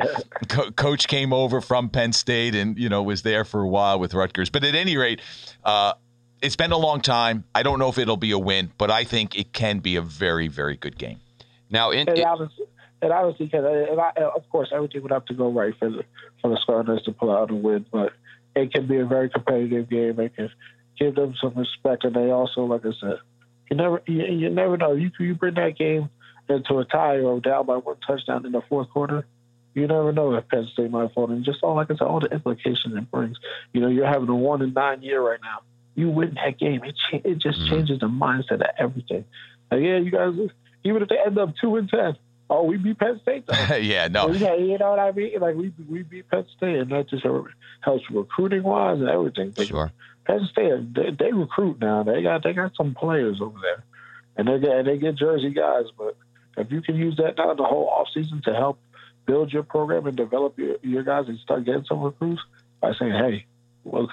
[0.49, 3.99] Co- coach came over from Penn State and you know was there for a while
[3.99, 4.51] with Rutgers.
[4.51, 5.23] But at any rate,
[5.65, 5.95] uh,
[6.41, 7.45] it's been a long time.
[7.55, 10.03] I don't know if it'll be a win, but I think it can be a
[10.03, 11.21] very, very good game.
[11.71, 12.67] Now, in, it, obviously,
[13.03, 13.65] it obviously can.
[13.65, 16.05] And I, of course, everything would have to go right for the
[16.41, 18.13] for the Scarners to pull out a win, but
[18.55, 20.19] it can be a very competitive game.
[20.21, 20.51] It can
[20.99, 23.19] give them some respect, and they also, like I said,
[23.71, 24.93] you never you, you never know.
[24.93, 26.09] You you bring that game
[26.49, 29.27] into a tie or down by one touchdown in the fourth quarter.
[29.75, 31.31] You never know if Penn State might fall.
[31.31, 33.37] And just all like I said, all the implications it brings.
[33.73, 35.61] You know, you're having a one and nine year right now
[35.99, 36.83] you win that game.
[36.85, 37.75] It cha- it just mm-hmm.
[37.75, 39.25] changes the mindset of everything.
[39.71, 40.33] Like, yeah, you guys,
[40.85, 42.17] even if they end up two and ten,
[42.49, 43.45] oh, we beat Penn State.
[43.83, 45.41] yeah, no, yeah, you know what I mean.
[45.41, 47.25] Like we we beat Penn State, and that just
[47.81, 49.51] helps recruiting wise and everything.
[49.51, 49.93] But sure.
[50.25, 52.05] Penn State, they, they, recruit now.
[52.05, 53.85] They got they got some players over there,
[54.37, 55.87] and they get they get Jersey guys.
[55.97, 56.17] But
[56.57, 58.79] if you can use that now the whole off season to help
[59.27, 62.41] build your program and develop your, your guys and start getting some recruits
[62.81, 63.47] by saying, hey,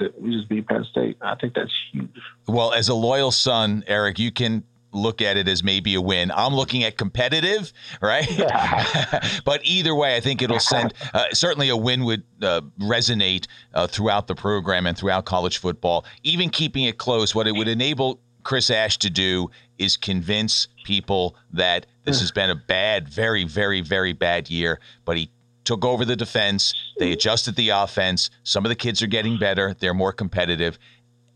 [0.01, 1.17] at we just beat Penn State.
[1.21, 2.09] I think that's huge.
[2.47, 4.63] Well, as a loyal son, Eric, you can
[4.95, 6.31] look at it as maybe a win.
[6.31, 8.27] I'm looking at competitive, right?
[9.45, 13.87] but either way, I think it'll send uh, certainly a win would uh, resonate uh,
[13.87, 16.05] throughout the program and throughout college football.
[16.23, 21.35] Even keeping it close, what it would enable Chris Ash to do is convince people
[21.51, 25.29] that this has been a bad, very, very, very bad year, but he
[25.65, 26.73] took over the defense.
[26.97, 27.13] They mm-hmm.
[27.13, 28.29] adjusted the offense.
[28.43, 29.75] Some of the kids are getting better.
[29.77, 30.79] They're more competitive.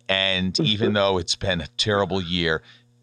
[0.08, 0.66] And mm-hmm.
[0.66, 2.62] even though it's been a terrible year,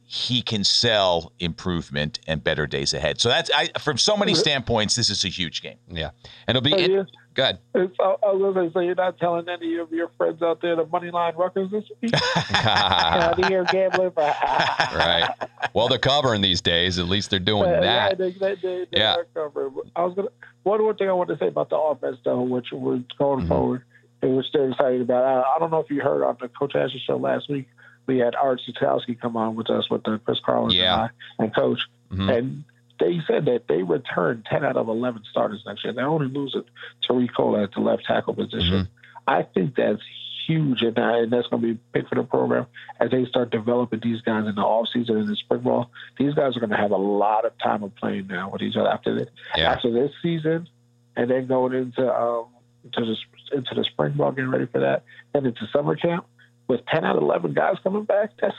[0.08, 3.20] he can sell improvement and better days ahead.
[3.20, 4.38] So that's I, from so many mm-hmm.
[4.38, 5.78] standpoints, this is a huge game.
[5.88, 6.10] Yeah,
[6.46, 6.72] and it'll be.
[6.74, 7.58] It, Go ahead.
[7.74, 10.40] It's, I, I was going to say, so you're not telling any of your friends
[10.40, 12.14] out there the money line Rutgers this week?
[12.54, 14.12] Out here gambling.
[14.16, 15.28] right.
[15.74, 16.98] Well, they're covering these days.
[16.98, 18.18] At least they're doing Yeah, that.
[18.18, 19.16] they, they, they, they Yeah.
[19.16, 19.74] are covering.
[19.94, 20.28] I was gonna.
[20.66, 23.48] One more thing I want to say about the offense, though, which we're going Mhm.
[23.48, 23.82] forward,
[24.20, 25.22] and we're still excited about.
[25.22, 27.68] I, I don't know if you heard on the Coach Asher show last week.
[28.08, 30.94] We had Art Sitkowski come on with us with the Chris Carlin Yeah.
[30.94, 31.78] and, I, and Coach,
[32.10, 32.36] Mhm.
[32.36, 32.64] and
[32.98, 35.92] they said that they return ten out of eleven starters next year.
[35.92, 36.64] They only lose it
[37.08, 38.74] Tariq Cole at the left tackle position.
[38.74, 38.88] Mhm.
[39.28, 40.02] I think that's
[40.46, 42.66] huge, and, that- and that's going to be big for the program
[43.00, 45.90] as they start developing these guys in the offseason and the spring ball.
[46.18, 48.76] These guys are going to have a lot of time of playing now with each
[48.76, 49.72] other after this, Yeah.
[49.72, 50.68] after this season,
[51.16, 52.46] and then going into um,
[52.84, 55.02] into the into the spring ball, getting ready for that,
[55.34, 56.26] and into summer camp
[56.68, 58.30] with ten out of eleven guys coming back.
[58.40, 58.56] That's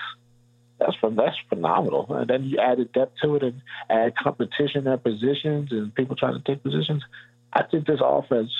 [0.80, 2.06] that's phen- that's phenomenal.
[2.14, 6.34] And then you added depth to it and add competition at positions and people trying
[6.34, 7.04] to take positions.
[7.54, 8.52] I think this offense,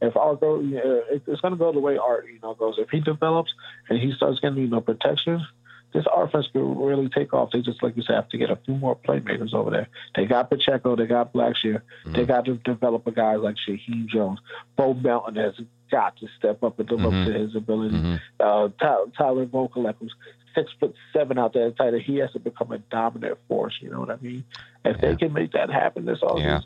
[0.00, 2.76] if all go, it- it's going to go the way Art, you know, goes.
[2.78, 3.52] If he develops
[3.88, 5.44] and he starts getting, you know, protection,
[5.92, 7.50] this offense could really take off.
[7.50, 9.88] They just, like you said, have to get a few more playmakers over there.
[10.14, 14.38] They got Pacheco, they got Blackshear, they got to develop a guy like Shameen Jones.
[14.76, 15.54] Bo Melton has
[15.90, 17.06] got to step up and live Mhm.
[17.22, 17.96] up to his ability.
[17.96, 18.20] Mhm.
[18.38, 20.14] Uh, Tyler, Tyler Vokolek, who's
[20.54, 23.78] six foot seven out there, tight end, he has to become a dominant force.
[23.80, 24.44] You know what I mean?
[24.84, 25.08] If Yeah.
[25.10, 26.60] they can make that happen this Yeah.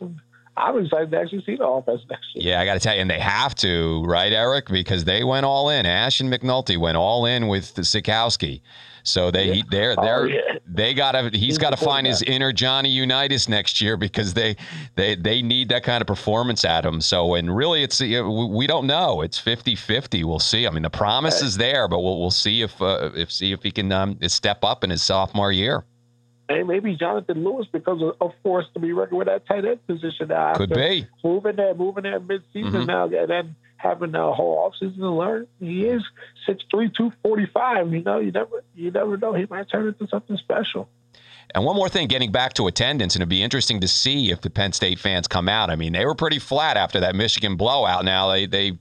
[0.57, 2.53] I'm excited to actually see the offense next year.
[2.53, 4.67] Yeah, I got to tell you, and they have to, right, Eric?
[4.69, 5.87] Because they went all in.
[5.87, 8.61] Ash and McNulty went all in with Sitkowski.
[9.05, 9.63] So they Yeah.
[9.71, 10.41] they're Oh, they're yeah.
[10.65, 14.33] they got to he's He's got to find his inner Johnny Unitas next year because
[14.35, 14.57] they
[14.95, 17.01] they they need that kind of performance at him.
[17.01, 19.23] So and really it's we don't know.
[19.23, 20.25] It's 50-50.
[20.25, 20.67] We'll see.
[20.69, 23.63] I mean the promise is there, but we'll we'll see if uh, if see if
[23.65, 25.85] he can um, step up in his sophomore year.
[26.59, 30.29] And maybe Jonathan Lewis becomes a, force to be reckoned with that tight end position
[30.29, 30.55] now.
[30.55, 31.07] Could be.
[31.25, 32.87] moving there, moving there mid-season Mhm.
[32.87, 35.47] now, and then having a whole offseason to learn.
[35.59, 36.03] He is
[36.47, 37.93] 6'3", 245.
[37.93, 39.33] You know, you never, you never know.
[39.33, 40.89] He might turn into something special.
[41.55, 44.41] And one more thing, getting back to attendance, and it'd be interesting to see if
[44.41, 45.69] the Penn State fans come out.
[45.69, 48.05] I mean, they were pretty flat after that Michigan blowout.
[48.05, 48.79] Now they they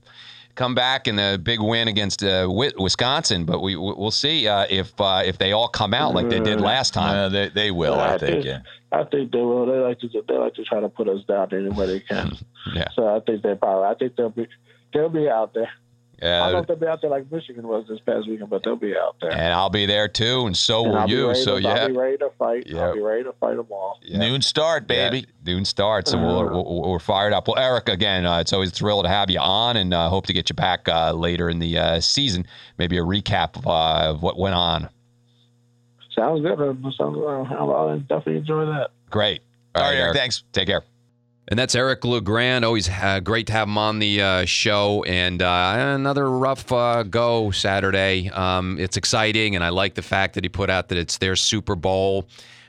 [0.54, 4.92] come back in a big win against uh, Wisconsin, but we we'll see uh, if
[5.00, 7.16] uh, if they all come out like they did last time.
[7.16, 8.44] Uh, they, they will, I think.
[8.44, 8.60] Yeah.
[8.90, 9.66] I think they will.
[9.66, 12.36] They like to they like to try to put us down any way they can.
[12.72, 12.86] Yeah.
[12.94, 13.88] So I think they probably.
[13.88, 14.46] I think they'll be
[14.94, 15.68] they'll be out there.
[16.22, 18.62] I don't know if they'll be out there like Michigan was this past weekend, but
[18.62, 19.32] they'll be out there.
[19.32, 21.34] and I'll be there too, and so And will I'll you.
[21.34, 22.66] So to, yeah, I'll be ready to fight.
[22.66, 22.82] Yeah.
[22.82, 23.98] I'll be ready to fight them all.
[24.02, 24.18] yeah.
[24.18, 25.18] Noon start, baby.
[25.18, 27.48] Yeah, noon starts, and we're, we're, we're fired up.
[27.48, 30.26] Well, Eric, again, uh, it's always a thrill to have you on, and uh, hope
[30.26, 32.46] to get you back uh, later in the uh, season.
[32.78, 34.88] Maybe a recap of, uh, of what went on.
[36.14, 36.58] Sounds good.
[36.58, 38.90] Sounds, I'll, I'll definitely enjoy that.
[39.10, 39.40] Great.
[39.74, 40.16] All right, Eric, Eric.
[40.16, 40.44] thanks.
[40.52, 40.82] Take care.
[41.48, 42.64] And that's Eric LeGrand.
[42.64, 45.02] Always uh, great to have him on the uh, show.
[45.04, 48.30] And uh, another rough uh, go Saturday.
[48.30, 51.36] Um, it's exciting, and I like the fact that he put out that it's their
[51.36, 52.28] Super Bowl.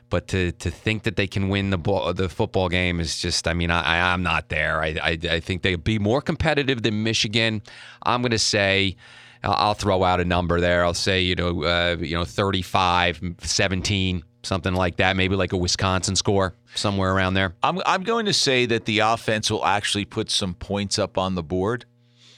[0.10, 3.54] But to, to think that they can win the the football game is just, I
[3.54, 4.80] mean, I, I'm not there.
[4.80, 7.64] I, I, I think they'd be more competitive than Michigan.
[8.04, 8.96] I'm going to say,
[9.44, 10.86] I'll, I'll throw out a number there.
[10.86, 15.16] I'll say, you know, uh, you know, 35, 17, something like that.
[15.16, 17.56] Maybe like a Wisconsin score, somewhere around there.
[17.64, 21.36] I'm I'm going to say that the offense will actually put some points up on
[21.36, 21.86] the board.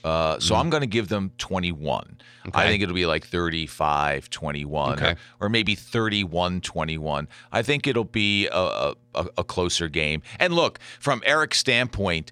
[0.04, 2.18] Uh, so I'm going to give them 21.
[2.20, 2.60] I Mm-hmm.
[2.70, 5.16] Think it'll be like 35 21 Okay.
[5.40, 7.28] or, or maybe 31 21.
[7.52, 10.22] I think it'll be a, a, a a closer game.
[10.40, 12.32] And look, from Eric's standpoint,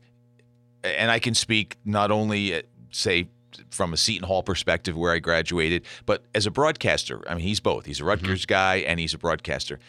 [0.84, 3.30] and I can speak not only, uh, say,
[3.70, 7.22] from a Seton Hall perspective where I graduated, but as a broadcaster.
[7.30, 7.86] I mean, he's both.
[7.86, 9.80] He's a Rutgers guy and he's a broadcaster.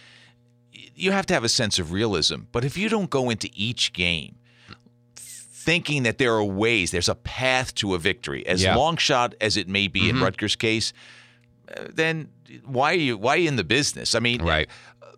[0.72, 2.42] You have to have a sense of realism.
[2.53, 4.37] But if you don't go into each game
[5.16, 8.77] thinking that there are ways, there's a path to a victory, as Yeah.
[8.77, 10.22] long shot as it may be in Mhm.
[10.22, 10.92] Rutgers' case,
[11.74, 12.29] uh, then
[12.64, 14.14] why are you why are you in the business?
[14.14, 14.68] I mean, Right.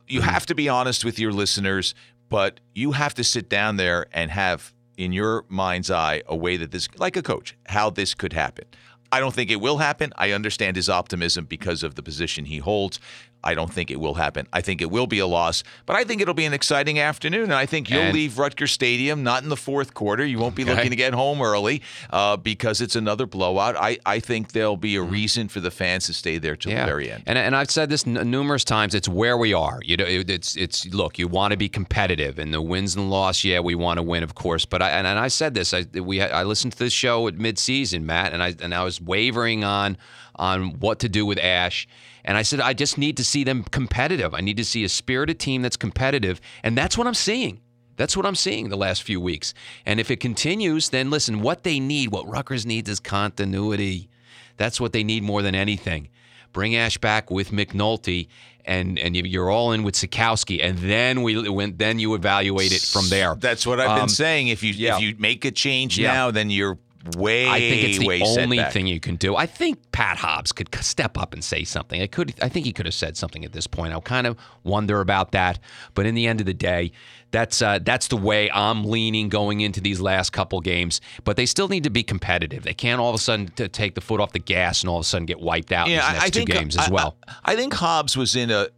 [0.07, 1.95] you have to be honest with your listeners,
[2.29, 6.57] but you have to sit down there and have in your mind's eye a way
[6.57, 8.65] that this like a coach, how this could happen.
[9.13, 10.13] I don't think it will happen.
[10.17, 12.99] I understand his optimism because of the position he holds.
[13.47, 14.47] I don't think it will happen.
[14.53, 17.45] I think it will be a loss, but I think it'll be an exciting afternoon.
[17.45, 20.25] And I think you'll And- leave Rutgers Stadium not in the fourth quarter.
[20.27, 20.75] You won't be Okay.
[20.75, 21.81] looking to get home early
[22.11, 23.77] uh, because it's another blowout.
[23.77, 25.13] I, I think there'll be a Mm-hmm.
[25.13, 27.23] reason for the fans to stay there till the very end.
[27.27, 28.95] And and I've said this n- numerous times.
[28.95, 29.79] It's where we are.
[29.85, 31.19] You know, it- it's it's look.
[31.19, 33.45] You want to be competitive, and the wins and loss.
[33.45, 34.65] Yeah, we want to win, of course.
[34.67, 35.73] But I and, and I said this.
[35.73, 39.01] I we I listened to this show at midseason, Matt, and I and I was
[39.01, 39.97] wavering on
[40.37, 41.87] on what to do with Ash.
[42.27, 44.35] And I said, I just need to see them competitive.
[44.35, 47.61] I need to see a spirited team that's competitive, and that's what I'm seeing.
[47.97, 49.55] That's what I'm seeing the last few weeks.
[49.87, 54.11] And if it continues, then listen, what they need, what Rutgers needs is continuity.
[54.59, 56.09] That's what they need more than anything.
[56.53, 58.29] Bring Ash back with McNulty,
[58.65, 62.81] and and you're all in with Sitkowski, and then we when then you evaluate it
[62.81, 63.35] from there.
[63.35, 64.49] That's what I've um, been saying.
[64.49, 64.97] If you yeah.
[64.97, 66.13] if you make a change yeah.
[66.13, 66.79] now, then you're
[67.17, 67.49] way.
[67.49, 68.73] I think it's the only setback.
[68.73, 69.37] thing you can do.
[69.37, 72.01] I think Pat Hobbs could step up and say something.
[72.01, 72.35] I could.
[72.43, 73.95] I think he could have said something at this point.
[73.95, 75.59] I kind of wonder about that.
[75.95, 76.93] But in the end of the day,
[77.31, 81.01] that's uh, that's the way I'm leaning going into these last couple games.
[81.25, 82.63] But they still need to be competitive.
[82.63, 85.03] They can't all of a sudden take the foot off the gas and all of
[85.03, 87.17] a sudden get wiped out yeah, in these next I, two think, games as well.
[87.29, 88.69] I, I think Hobbs was in a.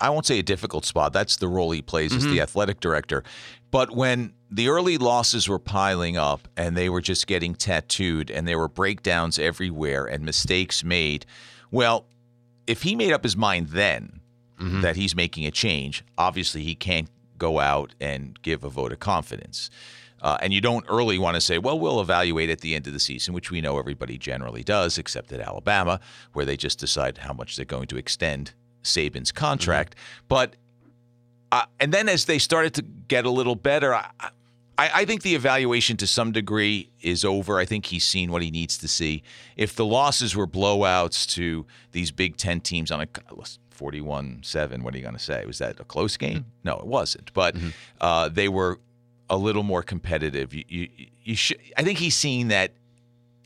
[0.00, 1.12] I won't say a difficult spot.
[1.12, 2.18] That's the role he plays mm-hmm.
[2.18, 2.40] as the mm-hmm.
[2.40, 3.24] athletic director.
[3.70, 8.48] But when the early losses were piling up and they were just getting tattooed and
[8.48, 11.26] there were breakdowns everywhere and mistakes made,
[11.70, 12.06] well,
[12.66, 14.20] if he made up his mind then
[14.58, 14.80] mm-hmm.
[14.80, 19.00] that he's making a change, obviously he can't go out and give a vote of
[19.00, 19.70] confidence.
[20.20, 22.92] Uh, and you don't early want to say, well, we'll evaluate at the end of
[22.92, 26.00] the season, which we know everybody generally does, except at Alabama,
[26.32, 29.94] where they just decide how much they're going to extend Saban's contract.
[29.94, 30.24] Mm-hmm.
[30.28, 30.56] But
[31.50, 34.30] uh, and then as they started to get a little better, I, I,
[34.78, 37.58] I, think the evaluation to some degree is over.
[37.58, 39.22] I think he's seen what he needs to see.
[39.56, 43.06] If the losses were blowouts to these Big Ten teams on a
[43.70, 45.44] 41 7, what are you going to say?
[45.46, 46.40] Was that a close game?
[46.40, 46.48] Mm-hmm.
[46.64, 47.32] No, it wasn't.
[47.32, 47.70] But mm-hmm.
[48.00, 48.78] uh, they were
[49.30, 50.52] a little more competitive.
[50.52, 50.88] You, you,
[51.22, 52.72] you should, I think he's seen that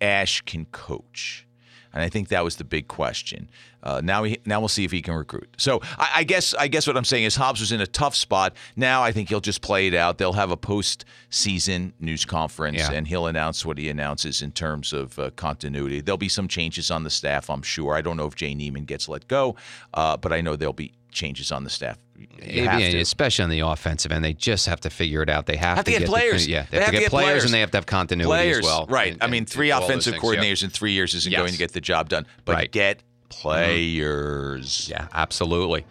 [0.01, 1.47] Ash can coach.
[1.93, 3.51] And I think that was the big question.
[3.83, 5.49] Uh, now, he, now we'll see if he can recruit.
[5.59, 8.15] So I, I, guess I guess what I'm saying is Hobbs was in a tough
[8.15, 8.55] spot.
[8.77, 10.19] Now I think he'll just play it out.
[10.19, 12.93] They'll have a post-season news conference, yeah.
[12.93, 16.01] and he'll announce what he announces in terms of uh, continuity.
[16.01, 17.95] There'll be some changes on the staff, I'm sure.
[17.95, 19.57] I don't know if Jay Niemann gets let go,
[19.95, 21.99] uh, but I know there'll be changes on the staff.
[22.41, 25.47] Yeah, especially on the offensive end, they just have to figure it out.
[25.47, 26.47] They have, have to, to, get, players.
[26.47, 27.87] The, yeah, they, they have, have, to get, players, players, and they have to have
[27.87, 28.87] continuity players, as well.
[28.87, 29.13] Right.
[29.15, 30.67] And, I mean, three offensive coordinators yeah.
[30.67, 31.41] in three years isn't yes.
[31.41, 32.71] going to get the job done, but right.
[32.71, 33.43] get Mm-hmm.
[33.43, 34.89] players.
[34.91, 35.85] Yeah, absolutely.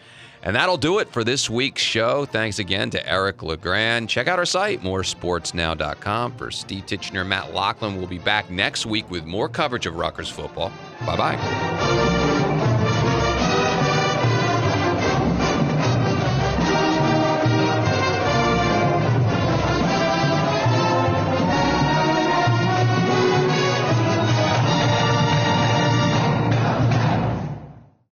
[0.44, 2.26] And that'll do it for this week's show.
[2.26, 4.10] Thanks again to Eric LeGrand.
[4.10, 6.36] Check out our site, moresportsnow.com.
[6.38, 10.30] For Steve Titchener, Matt Lachlan, we'll be back next week with more coverage of Rutgers
[10.30, 10.72] football.
[11.06, 12.01] Bye bye.